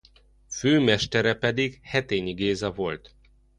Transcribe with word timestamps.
Fő 0.49 0.79
mestere 0.79 1.33
pedig 1.35 1.79
Hetényi 1.83 2.33
Géza 2.33 2.71
volt. 2.71 3.15